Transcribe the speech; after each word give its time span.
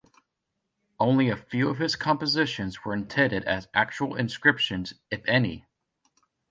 Only 0.99 1.29
a 1.29 1.37
few 1.37 1.69
of 1.69 1.77
his 1.77 1.95
compositions 1.95 2.83
were 2.83 2.95
intended 2.95 3.43
as 3.45 3.67
actual 3.71 4.15
inscriptions, 4.15 4.95
if 5.11 5.21
any. 5.27 5.67